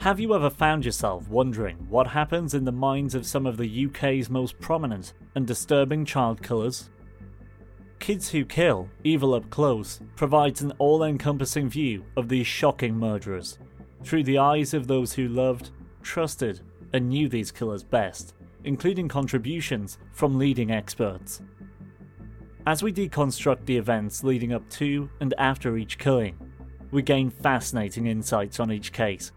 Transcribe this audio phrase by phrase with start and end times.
[0.00, 3.84] Have you ever found yourself wondering what happens in the minds of some of the
[3.84, 6.88] UK's most prominent and disturbing child killers?
[7.98, 13.58] Kids Who Kill, Evil Up Close, provides an all encompassing view of these shocking murderers
[14.02, 15.68] through the eyes of those who loved,
[16.02, 16.62] trusted,
[16.94, 18.32] and knew these killers best,
[18.64, 21.42] including contributions from leading experts.
[22.66, 26.38] As we deconstruct the events leading up to and after each killing,
[26.90, 29.32] we gain fascinating insights on each case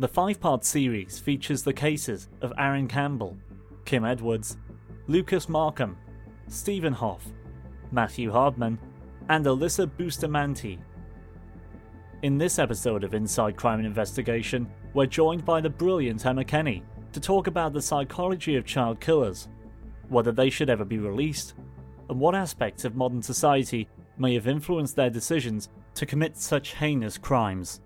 [0.00, 3.36] the five part series features the cases of Aaron Campbell,
[3.84, 4.56] Kim Edwards,
[5.06, 5.96] Lucas Markham,
[6.48, 7.24] Stephen Hoff,
[7.92, 8.78] Matthew Hardman,
[9.28, 10.80] and Alyssa Bustamante.
[12.22, 16.82] In this episode of Inside Crime and Investigation, we're joined by the brilliant Emma Kenny
[17.12, 19.48] to talk about the psychology of child killers,
[20.08, 21.54] whether they should ever be released,
[22.08, 27.16] and what aspects of modern society may have influenced their decisions to commit such heinous
[27.16, 27.80] crimes.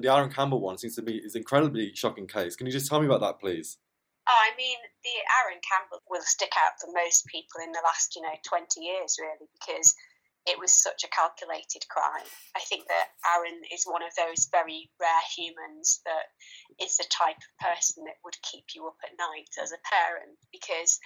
[0.00, 2.56] The Aaron Campbell one seems to be is incredibly shocking case.
[2.56, 3.78] Can you just tell me about that, please?
[4.26, 8.16] Oh, I mean, the Aaron Campbell will stick out for most people in the last,
[8.16, 9.92] you know, 20 years, really, because
[10.48, 12.24] it was such a calculated crime.
[12.56, 16.32] I think that Aaron is one of those very rare humans that
[16.80, 20.40] is the type of person that would keep you up at night as a parent,
[20.52, 21.00] because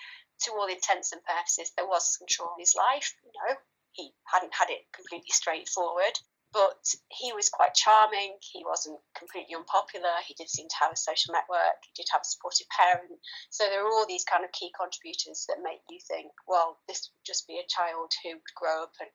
[0.46, 3.14] to all intents and purposes, there was control in his life.
[3.26, 3.54] You know,
[3.98, 6.14] he hadn't had it completely straightforward
[6.52, 8.36] but he was quite charming.
[8.40, 10.16] He wasn't completely unpopular.
[10.26, 11.84] He did seem to have a social network.
[11.84, 13.20] He did have a supportive parent.
[13.50, 17.10] So there are all these kind of key contributors that make you think, well, this
[17.10, 19.10] would just be a child who would grow up and,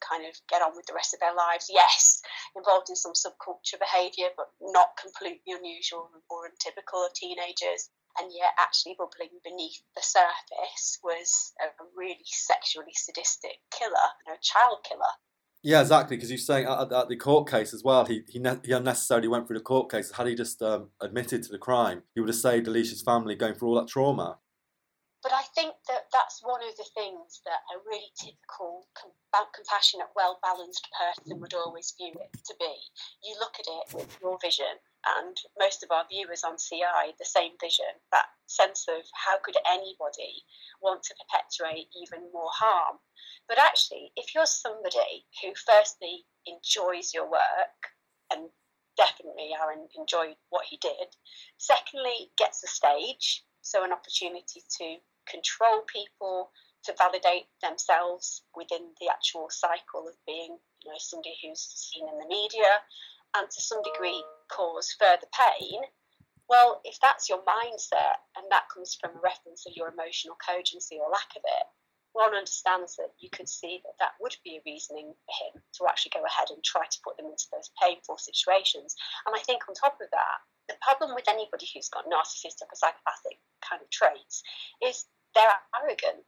[0.00, 1.70] kind of get on with the rest of their lives.
[1.70, 2.22] Yes,
[2.56, 7.88] involved in some subculture behaviour, but not completely unusual or untypical of teenagers.
[8.18, 14.38] And yet, actually bubbling beneath the surface was a really sexually sadistic killer, you know,
[14.42, 15.14] child killer.
[15.62, 16.16] Yeah, exactly.
[16.16, 19.28] Because you're saying at, at, the court case as well, he he, ne- he unnecessarily
[19.28, 20.10] went through the court case.
[20.10, 23.54] Had he just um, admitted to the crime, he would have saved Alesha's family going
[23.54, 24.38] through all that trauma.
[25.22, 30.10] But I think that that's one of the things that a really typical, com- compassionate,
[30.16, 32.74] well balanced person would always view it to be.
[33.22, 34.82] You look at it with your vision,
[35.18, 39.56] and most of our viewers on CI, the same vision that sense of how could
[39.66, 40.44] anybody
[40.80, 42.98] want to perpetuate even more harm.
[43.48, 47.90] But actually, if you're somebody who firstly enjoys your work,
[48.32, 48.50] and
[48.96, 51.16] definitely Aaron enjoyed what he did,
[51.58, 54.96] secondly, gets a stage, so an opportunity to
[55.26, 56.50] control people,
[56.84, 62.18] to validate themselves within the actual cycle of being, you know, somebody who's seen in
[62.18, 62.82] the media,
[63.36, 65.80] and to some degree cause further pain.
[66.48, 71.00] Well, if that's your mindset and that comes from a reference of your emotional cogency
[71.00, 71.66] or lack of it,
[72.12, 75.88] one understands that you could see that that would be a reasoning for him to
[75.88, 78.94] actually go ahead and try to put them into those painful situations.
[79.24, 82.76] And I think on top of that, the problem with anybody who's got narcissistic or
[82.76, 84.44] psychopathic kind of traits
[84.84, 86.20] is they're arrogant.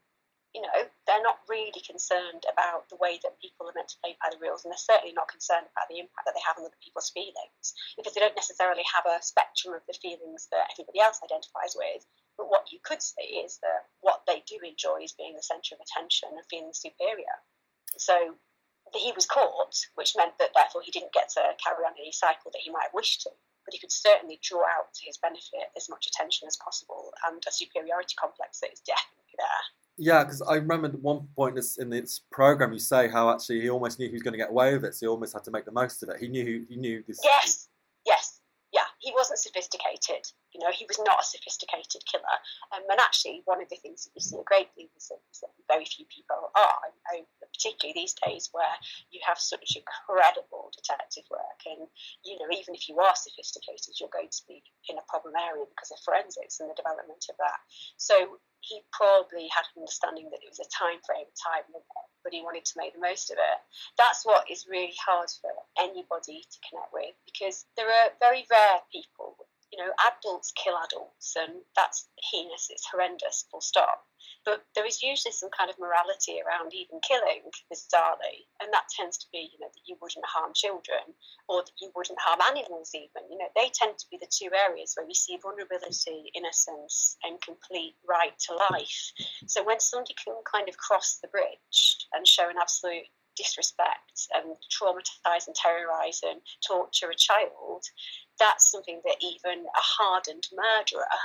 [0.54, 4.14] You know, they're not really concerned about the way that people are meant to play
[4.22, 6.64] by the rules, and they're certainly not concerned about the impact that they have on
[6.64, 11.02] other people's feelings because they don't necessarily have a spectrum of the feelings that everybody
[11.02, 12.06] else identifies with.
[12.38, 15.74] But what you could say is that what they do enjoy is being the centre
[15.74, 17.34] of attention and feeling superior.
[17.98, 18.38] So
[18.94, 22.54] he was caught, which meant that therefore he didn't get to carry on any cycle
[22.54, 23.34] that he might have wished to
[23.64, 27.42] but he could certainly draw out to his benefit as much attention as possible and
[27.48, 29.64] a superiority complex that is definitely there.
[29.96, 33.70] Yeah, because I remember at one point in this program, you say how actually he
[33.70, 35.52] almost knew he was going to get away with it, so he almost had to
[35.52, 36.18] make the most of it.
[36.18, 37.20] He knew he knew this.
[37.22, 37.68] Yes,
[38.04, 38.40] yes,
[38.72, 38.90] yeah.
[38.98, 40.26] He wasn't sophisticated.
[40.52, 42.38] You know, he was not a sophisticated killer.
[42.74, 45.50] Um, and actually, one of the things that you see a great deal is that
[45.70, 46.78] very few people are,
[47.54, 48.76] particularly these days where
[49.14, 51.60] you have such incredible detective work.
[51.70, 51.86] And,
[52.26, 55.64] you know, even if you are sophisticated, you're going to be in a problem area
[55.70, 57.60] because of forensics and the development of that.
[57.96, 61.86] So he probably had an understanding that it was a time frame, time limit,
[62.24, 63.58] but he wanted to make the most of it.
[64.00, 68.80] That's what is really hard for anybody to connect with because there are very rare
[68.90, 69.36] people.
[69.72, 72.68] You know, adults kill adults, and that's heinous.
[72.70, 73.46] It's horrendous.
[73.50, 74.06] Full stop.
[74.44, 79.16] But there is usually some kind of morality around even killing, bizarrely, and that tends
[79.18, 81.16] to be, you know, that you wouldn't harm children
[81.48, 83.28] or that you wouldn't harm animals, even.
[83.30, 87.40] You know, they tend to be the two areas where we see vulnerability, innocence, and
[87.40, 89.12] complete right to life.
[89.46, 94.56] So when somebody can kind of cross the bridge and show an absolute disrespect and
[94.70, 97.84] traumatize and terrorize and torture a child,
[98.38, 101.20] that's something that even a hardened murderer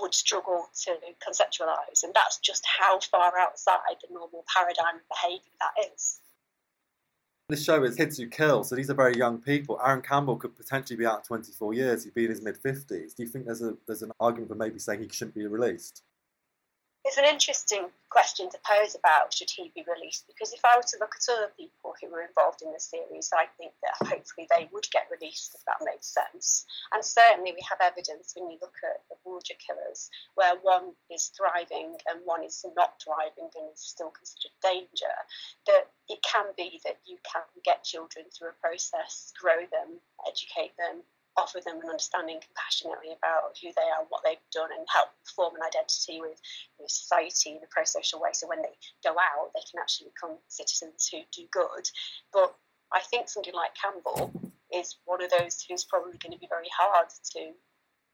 [0.00, 2.02] would struggle to conceptualize.
[2.02, 6.20] And that's just how far outside the normal paradigm of behaviour that is.
[7.50, 9.80] This show is Kids Who Kill, so these are very young people.
[9.84, 12.04] Aaron Campbell could potentially be out 24 years.
[12.04, 13.16] He'd be in his mid 50s.
[13.16, 16.04] Do you think there's a there's an argument for maybe saying he shouldn't be released?
[17.02, 20.84] It's an interesting question to pose about should he be released because if I were
[20.84, 24.46] to look at other people who were involved in the series, I think that hopefully
[24.50, 26.66] they would get released if that makes sense.
[26.92, 31.32] And certainly we have evidence when you look at the Bulger killers where one is
[31.32, 35.16] thriving and one is not thriving and is still considered danger,
[35.66, 40.76] that it can be that you can get children through a process, grow them, educate
[40.76, 41.00] them,
[41.40, 45.56] offer them an understanding compassionately about who they are, what they've done, and help form
[45.56, 46.36] an identity with
[46.78, 48.30] know, society in a pro social way.
[48.32, 51.88] So when they go out, they can actually become citizens who do good.
[52.32, 52.54] But
[52.92, 54.30] I think somebody like Campbell
[54.72, 57.52] is one of those who's probably going to be very hard to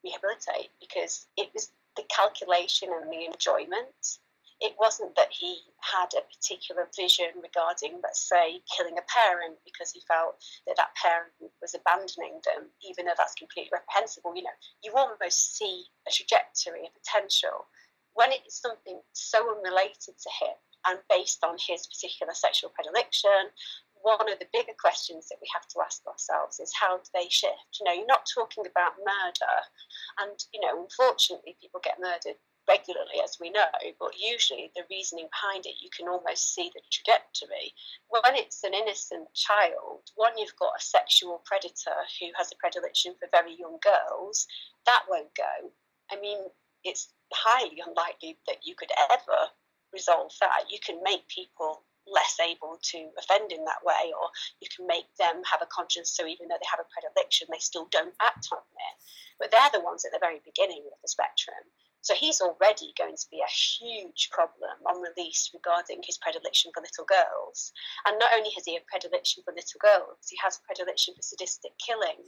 [0.04, 4.20] rehabilitate because it was the calculation and the enjoyment
[4.60, 9.92] it wasn't that he had a particular vision regarding, let's say, killing a parent because
[9.92, 14.32] he felt that that parent was abandoning them, even though that's completely reprehensible.
[14.34, 17.68] You know, you almost see a trajectory, a potential.
[18.14, 20.56] When it's something so unrelated to him
[20.88, 23.52] and based on his particular sexual predilection,
[24.00, 27.28] one of the bigger questions that we have to ask ourselves is how do they
[27.28, 27.76] shift?
[27.80, 29.56] You know, you're not talking about murder,
[30.22, 33.66] and you know, unfortunately, people get murdered regularly, as we know,
[33.98, 37.74] but usually the reasoning behind it, you can almost see the trajectory.
[38.08, 43.14] When it's an innocent child, one, you've got a sexual predator who has a predilection
[43.18, 44.46] for very young girls,
[44.84, 45.70] that won't go.
[46.10, 46.38] I mean,
[46.84, 49.50] it's highly unlikely that you could ever
[49.92, 50.70] resolve that.
[50.70, 54.30] You can make people less able to offend in that way, or
[54.60, 57.58] you can make them have a conscience so even though they have a predilection, they
[57.58, 58.96] still don't act on it.
[59.38, 61.58] But they're the ones at the very beginning of the spectrum.
[62.06, 66.80] So he's already going to be a huge problem on release regarding his predilection for
[66.80, 67.72] little girls.
[68.06, 71.22] And not only has he a predilection for little girls, he has a predilection for
[71.22, 72.22] sadistic killing.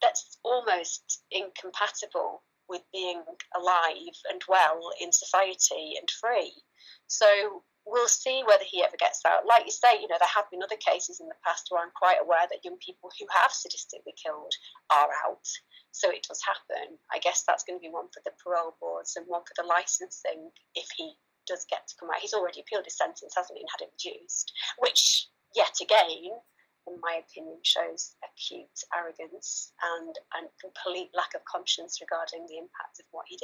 [0.00, 3.20] That's almost incompatible with being
[3.54, 6.56] alive and well in society and free.
[7.06, 9.46] So we'll see whether he ever gets out.
[9.46, 11.92] Like you say, you know, there have been other cases in the past where I'm
[11.94, 14.52] quite aware that young people who have sadistically killed
[14.90, 15.46] are out.
[15.92, 16.98] So it does happen.
[17.12, 19.68] I guess that's going to be one for the parole boards and one for the
[19.68, 21.14] licensing if he
[21.46, 22.24] does get to come out.
[22.24, 26.08] He's already appealed his sentence, hasn't he, and had it reduced, which, yet again,
[26.88, 32.98] in my opinion, shows acute arrogance and a complete lack of conscience regarding the impact
[33.00, 33.43] of what he did.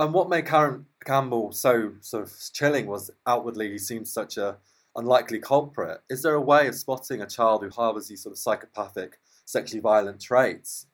[0.00, 4.56] And what made Aaron Campbell so sort of chilling was outwardly he seemed such a
[4.96, 6.00] unlikely culprit.
[6.08, 9.82] Is there a way of spotting a child who harbours these sort of psychopathic, sexually
[9.82, 10.86] violent traits?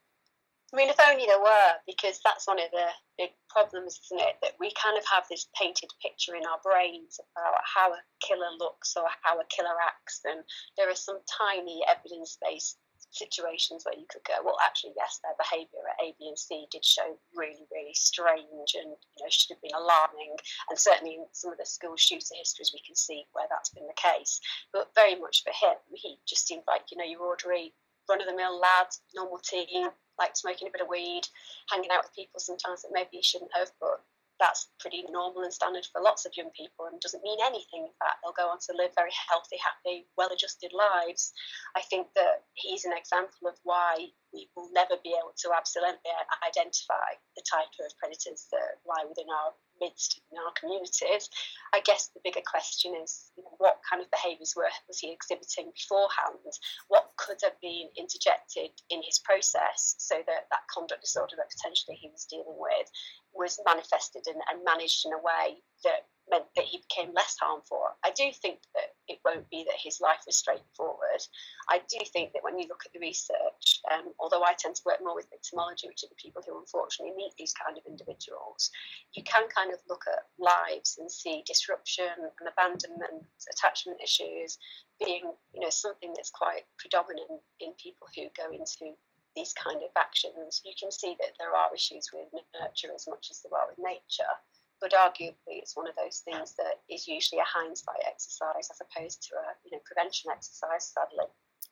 [0.73, 4.35] I mean, if only there were, because that's one of the big problems, isn't it?
[4.43, 8.51] That we kind of have this painted picture in our brains about how a killer
[8.59, 10.43] looks or how a killer acts, and
[10.77, 12.79] there are some tiny evidence based
[13.17, 16.67] situations where you could go, well, actually, yes, their behaviour at A, B, and C
[16.71, 20.37] did show really, really strange and you know should have been alarming.
[20.69, 23.89] And certainly in some of the school shooter histories, we can see where that's been
[23.89, 24.41] the case.
[24.73, 27.73] But very much for him, he just seemed like you know your ordinary
[28.09, 31.27] run of the mill lad, normal teen, like smoking a bit of weed,
[31.71, 34.05] hanging out with people sometimes that maybe he shouldn't have, but
[34.39, 37.89] that's pretty normal and standard for lots of young people and doesn't mean anything.
[37.89, 41.33] In fact, they'll go on to live very healthy, happy, well adjusted lives.
[41.77, 46.13] I think that he's an example of why we will never be able to absolutely
[46.45, 51.29] identify the type of predators that lie within our midst in our communities.
[51.73, 55.73] I guess the bigger question is you what kind of behaviours were was he exhibiting
[55.73, 56.53] beforehand?
[56.89, 61.97] What could have been interjected in his process so that that conduct disorder that potentially
[61.97, 62.89] he was dealing with
[63.35, 67.83] was manifested and, and managed in a way that meant that he became less harmful.
[68.05, 71.23] I do think that it won't be that his life was straightforward.
[71.69, 74.83] I do think that when you look at the research, um, although I tend to
[74.87, 78.71] work more with victimology, which are the people who unfortunately meet these kind of individuals,
[79.15, 84.59] you can kind of look at lives and see disruption and abandonment, attachment issues
[85.05, 88.97] being, you know, something that's quite predominant in people who go into
[89.35, 90.63] these kind of actions.
[90.65, 92.27] You can see that there are issues with
[92.59, 94.33] nurture as much as there are with nature
[94.81, 99.23] but arguably it's one of those things that is usually a hindsight exercise as opposed
[99.23, 101.25] to a you know prevention exercise sadly.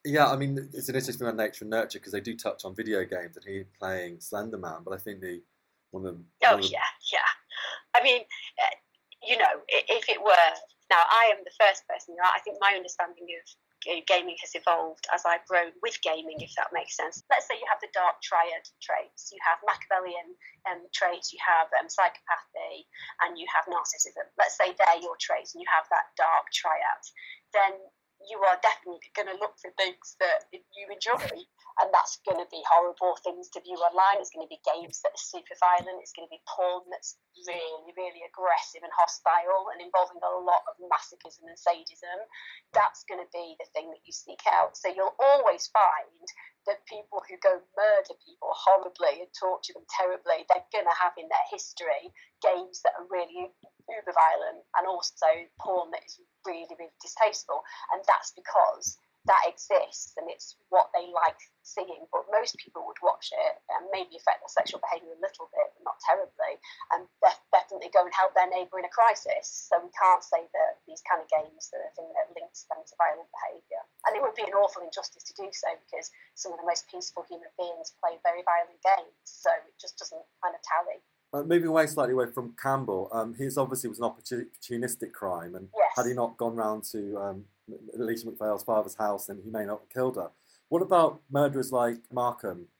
[0.03, 2.75] Yeah i mean it's an interesting on nature and nurture because they do touch on
[2.75, 5.41] video games and he playing slenderman but i think the
[5.91, 7.29] one of them oh yeah yeah.
[7.95, 8.75] I mean uh,
[9.23, 10.51] you know if it were
[10.89, 13.49] now i am the first person i think my understanding of
[14.09, 17.21] gaming has evolved as I've grown with gaming, if that makes sense.
[17.29, 20.33] Let's say you have the dark triad traits, you have Machiavellian
[20.65, 22.89] um, traits, you have um, psychopathy,
[23.25, 24.25] and you have narcissism.
[24.37, 27.03] Let's say they're your traits and you have that dark triad.
[27.53, 27.73] Then
[28.29, 31.25] you are definitely going to look for things that you enjoy,
[31.81, 34.21] and that's going to be horrible things to view online.
[34.21, 36.01] It's going to be games that are super violent.
[36.01, 40.65] It's going to be porn that's really, really aggressive and hostile and involving a lot
[40.69, 42.19] of masochism and sadism.
[42.73, 44.75] That's going to be the thing that you seek out.
[44.75, 46.27] So you'll always find
[46.67, 51.13] that people who go murder people horribly and torture them terribly, they're going to have
[51.17, 52.09] in their history
[52.41, 53.53] games that are really
[53.85, 55.29] uber violent and also
[55.61, 57.61] porn that is really, really distasteful.
[57.93, 62.05] And that's because that exists and it's what they like seeing.
[62.13, 65.69] But most people would watch it and maybe affect their sexual behaviour a little bit,
[65.73, 66.61] but not terribly,
[66.93, 67.09] and
[67.49, 69.69] definitely go and help their neighbour in a crisis.
[69.69, 72.79] So we can't say that these kind of games are a thing that links them
[72.79, 73.83] to violent behaviour.
[74.07, 76.07] And it would be an awful injustice to do so because
[76.39, 79.19] some of the most peaceful human beings play very violent games.
[79.27, 81.03] So it just doesn't kind of tally.
[81.35, 85.67] Uh, moving away slightly away from Campbell, um, his obviously was an opportunistic crime, and
[85.75, 85.91] yes.
[85.97, 87.43] had he not gone round to um,
[87.99, 90.31] Alesha MacPhail's father's house, then he may not have killed her.
[90.69, 92.71] What about murderers like Markham?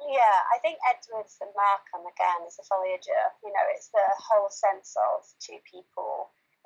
[0.00, 3.28] Yeah, I think Edwards and Markham again is a folie à deux.
[3.44, 6.17] You know, it's the whole sense of two people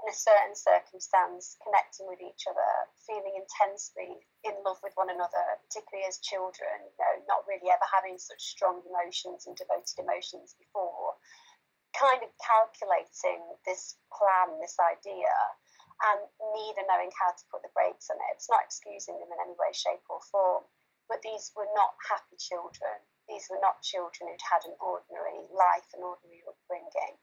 [0.03, 5.63] in a certain circumstance connecting with each other, feeling intensely in love with one another,
[5.63, 10.59] particularly as children, you know, not really ever having such strong emotions and devoted emotions
[10.59, 11.15] before,
[11.95, 15.31] kind of calculating this plan, this idea,
[16.11, 18.35] and neither knowing how to put the brakes on it.
[18.35, 20.67] It's not excusing them in any way, shape, or form,
[21.07, 23.07] but these were not happy children.
[23.31, 27.22] These were not children who'd had an ordinary life, an ordinary upbringing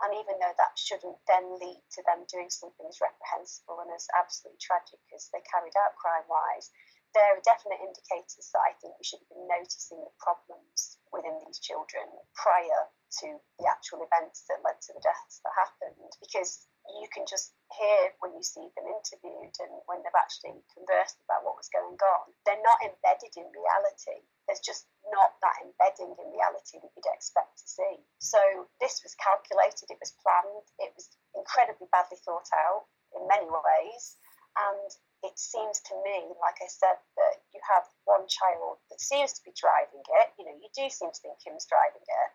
[0.00, 4.08] and even though that shouldn't then lead to them doing something as reprehensible and as
[4.16, 6.72] absolutely tragic as they carried out crime wise,
[7.12, 11.36] there are definite indicators that I think we should have been noticing the problems within
[11.44, 12.06] these children
[12.38, 12.88] prior
[13.20, 13.28] to
[13.58, 16.14] the actual events that led to the deaths that happened.
[16.22, 21.18] Because you can just hear when you see them interviewed and when they've actually conversed
[21.24, 24.26] about what was going on, they're not embedded in reality.
[24.46, 27.94] There's just not that embedding in reality that you'd expect to see.
[28.18, 28.40] So
[28.82, 34.18] this was calculated, it was planned, it was incredibly badly thought out in many ways.
[34.58, 34.90] And
[35.22, 39.44] it seems to me, like I said, that you have one child that seems to
[39.46, 40.28] be driving it.
[40.40, 42.30] You know, you do seem to think Kim's driving it.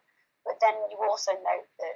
[0.46, 1.96] But then you also note that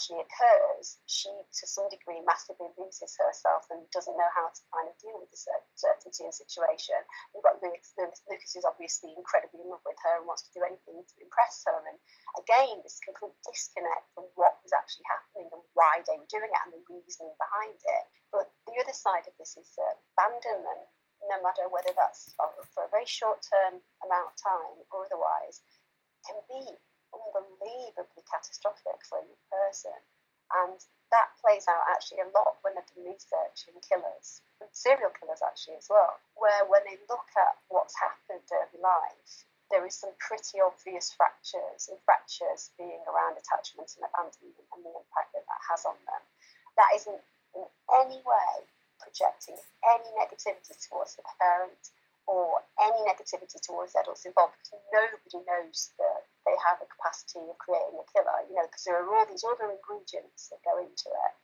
[0.00, 4.88] actually occurs, she to some degree massively loses herself and doesn't know how to kind
[4.88, 5.36] of deal with the
[5.76, 6.96] certainty and situation.
[7.36, 10.64] You've got Lucas, Lucas is obviously incredibly in love with her and wants to do
[10.64, 11.84] anything to impress her.
[11.84, 12.00] And
[12.40, 16.64] again, this complete disconnect from what was actually happening and why they were doing it
[16.64, 18.04] and the reasoning behind it.
[18.32, 20.88] But the other side of this is that abandonment,
[21.28, 22.32] no matter whether that's
[22.72, 25.60] for a very short term amount of time or otherwise,
[26.24, 26.80] can be
[27.10, 29.98] unbelievably catastrophic for a new person.
[30.50, 30.78] And
[31.10, 34.40] that plays out actually a lot when they've done research in killers,
[34.72, 39.84] serial killers actually as well, where when they look at what's happened early life, there
[39.84, 45.36] is some pretty obvious fractures, and fractures being around attachment and abandonment and the impact
[45.36, 46.24] that that has on them.
[46.80, 47.20] That isn't
[47.52, 47.68] in
[48.00, 48.50] any way
[48.96, 49.60] projecting
[49.92, 51.92] any negativity towards the parent
[52.24, 57.60] or any negativity towards adults involved because nobody knows that they have a capacity of
[57.60, 61.12] creating a killer, you know, because there are all these other ingredients that go into
[61.12, 61.34] it.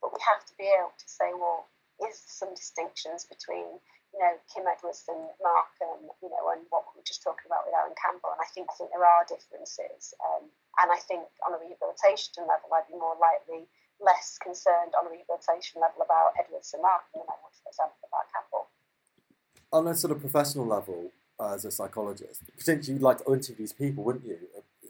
[0.00, 1.68] But we have to be able to say, well,
[2.00, 3.80] is there some distinctions between
[4.16, 7.68] you know, Kim Edwards and Markham, you know, and what we were just talking about
[7.68, 8.32] with Alan Campbell.
[8.32, 10.16] And I think I think there are differences.
[10.24, 10.48] Um,
[10.80, 13.68] and I think on a rehabilitation level, I'd be more likely
[14.00, 18.00] less concerned on a rehabilitation level about Edwards and Markham than I would, for example,
[18.08, 18.64] about Campbell.
[19.68, 23.68] On a sort of professional level, uh, as a psychologist, potentially you'd like to interview
[23.68, 24.40] these people, wouldn't you?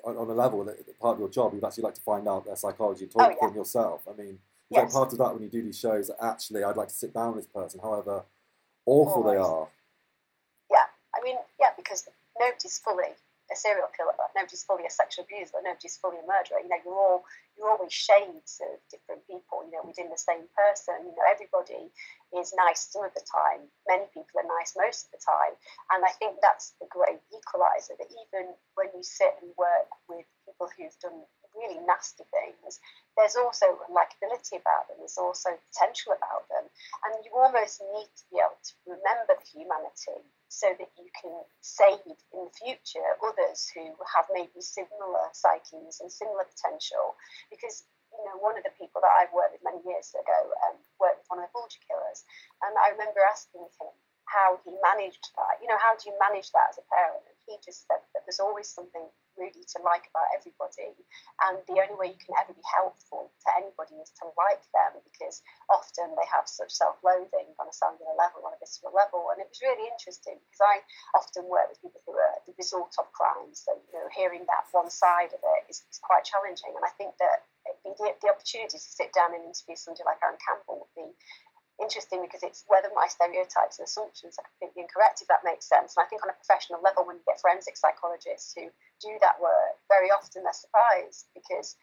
[0.07, 2.47] On, on a level that part of your job, you'd actually like to find out
[2.47, 3.35] their psychology, and talk oh, yeah.
[3.35, 4.07] to them yourself.
[4.07, 4.39] I mean,
[4.71, 4.93] yes.
[4.93, 6.11] part of that when you do these shows?
[6.21, 8.25] Actually, I'd like to sit down with this person, however
[8.87, 9.69] awful they are.
[10.71, 12.09] Yeah, I mean, yeah, because
[12.39, 13.13] nobody's fully
[13.47, 16.63] a serial killer, nobody's fully a sexual abuser, nobody's fully a murderer.
[16.63, 17.23] You know, you're all
[17.59, 19.63] you're always shades of different people.
[19.67, 21.07] You know, within the same person.
[21.07, 21.91] You know, everybody
[22.35, 23.67] is nice some of the time.
[23.87, 25.55] Many people are nice most of the time,
[25.95, 27.95] and I think that's the great equalizer.
[27.99, 31.23] That even when you sit and work with people who've done
[31.57, 32.81] really nasty things,
[33.17, 36.69] there's also likability about them, there's also potential about them.
[37.09, 41.35] And you almost need to be able to remember the humanity so that you can
[41.61, 42.15] save in
[42.47, 47.17] the future others who have maybe similar psyches and similar potential.
[47.51, 47.85] Because
[48.15, 51.21] you know, one of the people that I've worked with many years ago um, worked
[51.25, 52.25] with one of the Bulger killers,
[52.65, 53.93] and I remember asking him
[54.27, 55.61] how he managed that.
[55.63, 57.23] You know, how do you manage that as a parent?
[57.27, 59.05] And he just said that there's always something
[59.37, 60.97] really to like about everybody.
[61.47, 65.01] And the only way you can ever be helpful to anybody is to like them
[65.05, 69.31] because often they have such self loathing on a cellular level, on a visceral level.
[69.33, 70.77] And it was really interesting because I
[71.17, 73.53] often work with people who are the result of crime.
[73.53, 76.73] So, you know, hearing that one side of it is, is quite challenging.
[76.75, 77.47] And I think that
[77.85, 81.13] the, the opportunity to sit down and interview somebody like Aaron Campbell would be
[81.81, 85.95] interesting because it's whether my stereotypes and assumptions are completely incorrect, if that makes sense.
[85.97, 89.41] And I think on a professional level, when you get forensic psychologists who do that
[89.41, 91.77] work, very often they're surprised because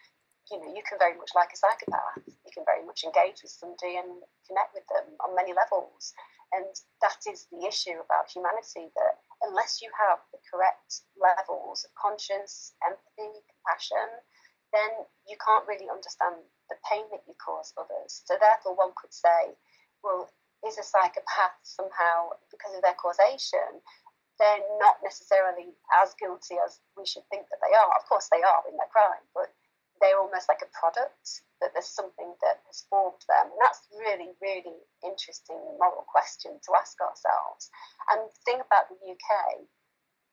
[0.51, 3.53] you know you can very much like a psychopath, you can very much engage with
[3.53, 4.09] somebody and
[4.47, 6.13] connect with them on many levels.
[6.53, 6.69] And
[7.01, 12.77] that is the issue about humanity that unless you have the correct levels of conscience,
[12.85, 14.21] empathy, compassion,
[14.69, 16.37] then you can't really understand
[16.69, 18.21] the pain that you cause others.
[18.29, 19.57] So therefore, one could say
[20.03, 20.29] well,
[20.67, 23.81] is a psychopath somehow, because of their causation,
[24.39, 27.91] they're not necessarily as guilty as we should think that they are.
[27.97, 29.53] Of course, they are in their crime, but
[30.01, 33.53] they're almost like a product, that there's something that has formed them.
[33.53, 37.71] And that's really, really interesting moral question to ask ourselves.
[38.11, 39.63] And the thing about the UK,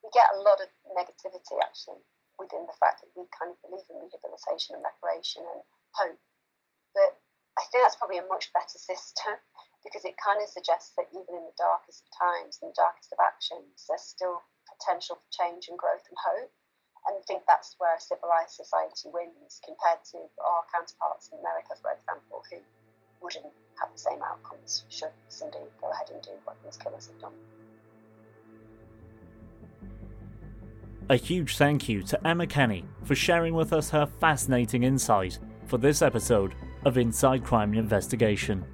[0.03, 2.03] we get a lot of negativity actually
[2.41, 5.61] within the fact that we kind of believe in rehabilitation and reparation and
[5.93, 6.19] hope.
[6.97, 7.21] But
[7.61, 9.37] I think that's probably a much better system
[9.85, 13.13] because it kind of suggests that even in the darkest of times and the darkest
[13.13, 16.53] of actions, there's still potential for change and growth and hope.
[17.09, 21.73] And I think that's where a civilized society wins compared to our counterparts in America,
[21.81, 22.61] for example, who
[23.25, 27.21] wouldn't have the same outcomes should somebody go ahead and do what these killers have
[27.21, 27.33] done.
[31.09, 35.79] A huge thank you to Emma Kenny for sharing with us her fascinating insight for
[35.79, 38.65] this episode of Inside Crime Investigation.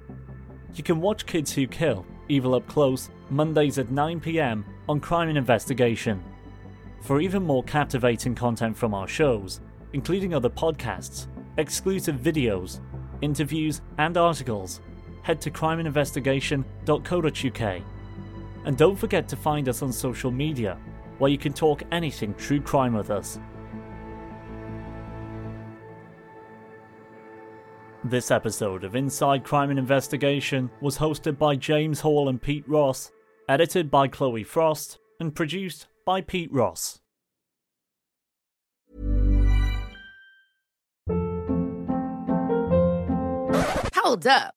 [0.77, 5.37] You can watch Kids Who Kill Evil Up Close Mondays at 9pm on Crime and
[5.37, 6.23] Investigation.
[7.01, 9.59] For even more captivating content from our shows,
[9.93, 11.25] including other podcasts,
[11.57, 12.79] exclusive videos,
[13.21, 14.81] interviews, and articles,
[15.23, 17.81] head to crimeandinvestigation.co.uk.
[18.65, 20.77] And don't forget to find us on social media,
[21.17, 23.39] where you can talk anything true crime with us.
[28.09, 33.11] This episode of Inside Crime and Investigation was hosted by James Hall and Pete Ross,
[33.49, 37.01] edited by Chloe Frost, and produced by Pete Ross.
[43.93, 44.56] Hold up.